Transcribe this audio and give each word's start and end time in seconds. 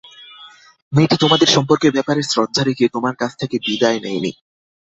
মেয়েটি 0.93 1.15
তোমাদের 1.23 1.49
সম্পর্কের 1.55 1.91
ব্যাপারে 1.91 2.21
শ্রদ্ধা 2.23 2.61
রেখে 2.63 2.85
তোমার 2.95 3.15
কাছ 3.15 3.31
থেকে 3.41 3.55
বিদায় 3.65 3.99
নেয়নি। 4.03 4.31